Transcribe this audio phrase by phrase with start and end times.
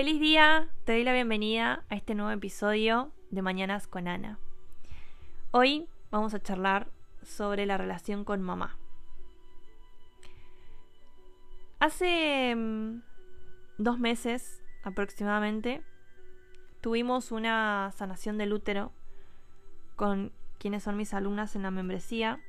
[0.00, 4.38] Feliz día, te doy la bienvenida a este nuevo episodio de Mañanas con Ana.
[5.50, 6.90] Hoy vamos a charlar
[7.22, 8.78] sobre la relación con mamá.
[11.80, 13.02] Hace mm,
[13.76, 15.82] dos meses aproximadamente
[16.80, 18.92] tuvimos una sanación del útero
[19.96, 22.40] con quienes son mis alumnas en la membresía.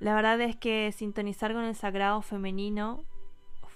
[0.00, 3.06] La verdad es que sintonizar con el sagrado femenino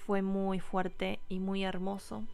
[0.04, 2.24] fue muy fuerte y muy hermoso.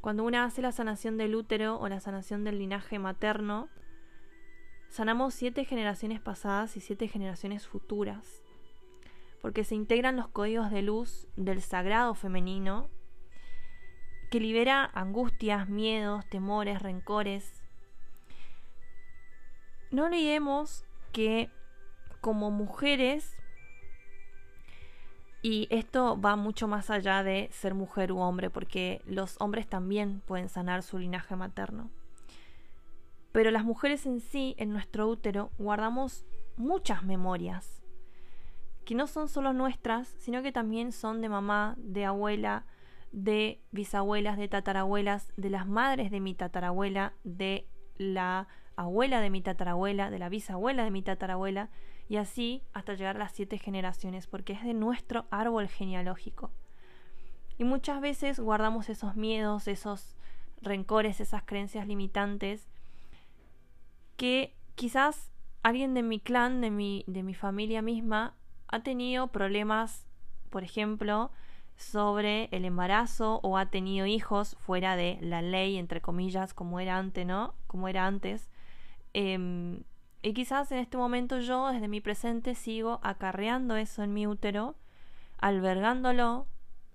[0.00, 3.68] Cuando una hace la sanación del útero o la sanación del linaje materno,
[4.90, 8.42] sanamos siete generaciones pasadas y siete generaciones futuras,
[9.40, 12.88] porque se integran los códigos de luz del sagrado femenino
[14.30, 17.62] que libera angustias, miedos, temores, rencores.
[19.90, 21.50] No olvidemos que
[22.20, 23.36] como mujeres
[25.44, 30.22] y esto va mucho más allá de ser mujer u hombre, porque los hombres también
[30.24, 31.90] pueden sanar su linaje materno.
[33.30, 36.24] Pero las mujeres en sí, en nuestro útero, guardamos
[36.56, 37.82] muchas memorias,
[38.86, 42.64] que no son solo nuestras, sino que también son de mamá, de abuela,
[43.12, 49.40] de bisabuelas, de tatarabuelas, de las madres de mi tatarabuela, de la abuela de mi
[49.42, 51.70] tatarabuela, de la bisabuela de mi tatarabuela,
[52.08, 56.50] y así hasta llegar a las siete generaciones, porque es de nuestro árbol genealógico.
[57.58, 60.16] Y muchas veces guardamos esos miedos, esos
[60.60, 62.68] rencores, esas creencias limitantes,
[64.16, 65.30] que quizás
[65.62, 68.34] alguien de mi clan, de mi, de mi familia misma,
[68.68, 70.06] ha tenido problemas,
[70.50, 71.30] por ejemplo,
[71.76, 76.98] sobre el embarazo o ha tenido hijos fuera de la ley, entre comillas, como era
[76.98, 77.54] antes, ¿no?
[77.66, 78.48] Como era antes.
[79.14, 79.84] Em,
[80.22, 84.74] y quizás en este momento yo, desde mi presente, sigo acarreando eso en mi útero,
[85.38, 86.46] albergándolo,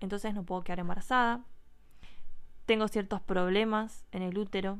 [0.02, 1.44] entonces no puedo quedar embarazada.
[2.66, 4.80] Tengo ciertos problemas en el útero.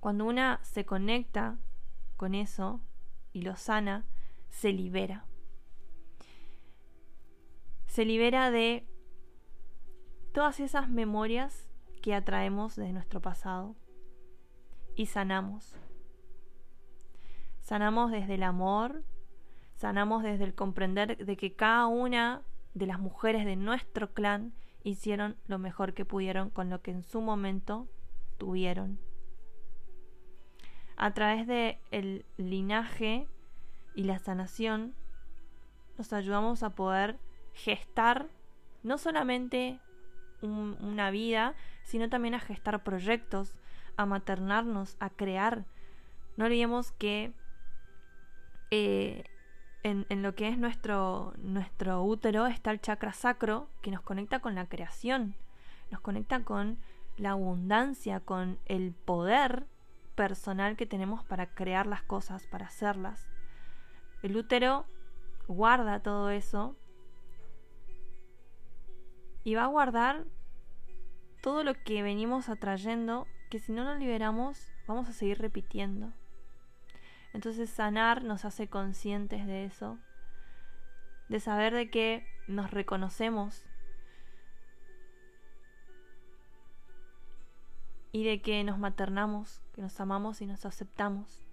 [0.00, 1.56] Cuando una se conecta
[2.16, 2.80] con eso
[3.32, 4.04] y lo sana,
[4.50, 5.24] se libera.
[7.86, 8.86] Se libera de
[10.32, 11.68] todas esas memorias
[12.02, 13.76] que atraemos de nuestro pasado
[14.94, 15.74] y sanamos.
[17.68, 19.02] Sanamos desde el amor,
[19.74, 22.40] sanamos desde el comprender de que cada una
[22.72, 27.02] de las mujeres de nuestro clan hicieron lo mejor que pudieron con lo que en
[27.02, 27.86] su momento
[28.38, 28.98] tuvieron.
[30.96, 33.28] A través de el linaje
[33.94, 34.94] y la sanación
[35.98, 37.18] nos ayudamos a poder
[37.52, 38.30] gestar
[38.82, 39.78] no solamente
[40.40, 43.56] una vida, sino también a gestar proyectos,
[43.98, 45.66] a maternarnos, a crear.
[46.38, 47.34] No olvidemos que
[48.70, 49.24] eh,
[49.82, 54.54] en, lo que es nuestro, nuestro útero está el chakra sacro que nos conecta con
[54.54, 55.34] la creación,
[55.90, 56.78] nos conecta con
[57.16, 59.66] la abundancia, con el poder
[60.14, 63.28] personal que tenemos para crear las cosas, para hacerlas.
[64.22, 64.84] El útero
[65.46, 66.76] guarda todo eso
[69.44, 70.24] y va a guardar
[71.40, 76.12] todo lo que venimos atrayendo, que si no lo liberamos vamos a seguir repitiendo.
[77.32, 79.98] Entonces sanar nos hace conscientes de eso,
[81.28, 83.64] de saber de que nos reconocemos
[88.12, 91.44] y de que nos maternamos, que nos amamos y nos aceptamos.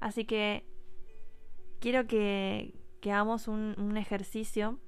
[0.00, 0.64] Así que
[1.80, 4.78] quiero que, hagamos un, un ejercicio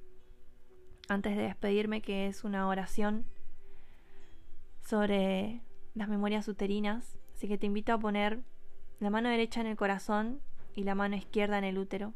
[1.08, 3.24] antes de despedirme, que es una oración
[4.82, 5.62] sobre
[5.94, 7.18] las memorias uterinas.
[7.34, 8.44] Así que te invito a poner
[9.00, 10.40] la mano derecha en el corazón
[10.74, 12.12] y la mano izquierda en el útero.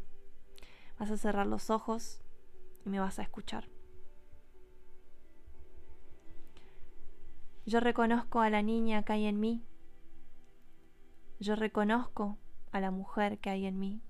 [0.99, 2.23] Vas a cerrar los ojos
[2.85, 3.69] y me vas a escuchar.
[7.65, 9.65] Yo reconozco a la niña que hay en mí.
[11.41, 12.37] Yo reconozco
[12.71, 14.03] a la mujer que hay en mí.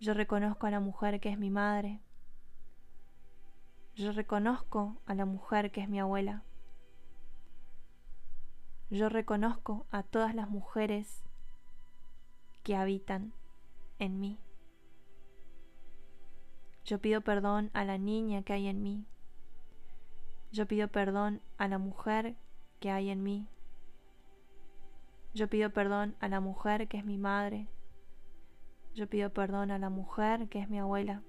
[0.00, 2.00] Yo reconozco a la mujer que es mi madre.
[3.94, 6.42] Yo reconozco a la mujer que es mi abuela.
[8.92, 11.22] Yo reconozco a todas las mujeres
[12.62, 13.32] que habitan
[13.98, 14.38] en mí.
[16.84, 19.06] Yo pido perdón a la niña que hay en mí.
[20.50, 22.36] Yo pido perdón a la mujer
[22.80, 23.48] que hay en mí.
[25.32, 27.68] Yo pido perdón a la mujer que es mi madre.
[28.94, 31.22] Yo pido perdón a la mujer que es mi abuela.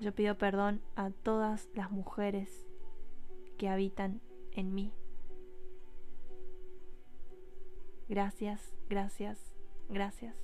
[0.00, 2.66] Yo pido perdón a todas las mujeres
[3.56, 4.20] que habitan
[4.50, 4.92] en mí.
[8.08, 9.38] Gracias, gracias,
[9.90, 10.34] gracias.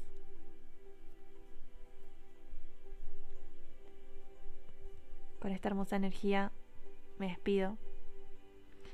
[5.40, 6.52] Con esta hermosa energía
[7.18, 7.78] me despido,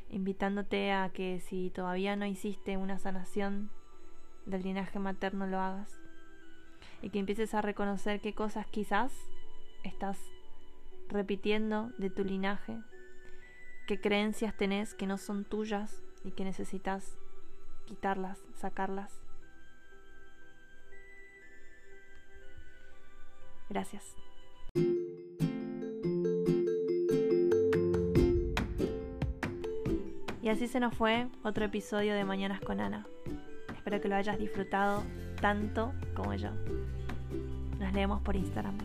[0.08, 3.70] invitándote a que si todavía no hiciste una sanación
[4.46, 6.00] del linaje materno lo hagas
[7.02, 9.12] y que empieces a reconocer qué cosas quizás
[9.82, 10.18] estás
[11.08, 12.78] repitiendo de tu linaje,
[13.88, 17.18] qué creencias tenés que no son tuyas y que necesitas
[17.90, 19.20] quitarlas, sacarlas.
[23.68, 24.14] Gracias.
[30.40, 33.06] Y así se nos fue otro episodio de Mañanas con Ana.
[33.74, 35.02] Espero que lo hayas disfrutado
[35.40, 36.50] tanto como yo.
[37.80, 38.78] Nos leemos por Instagram.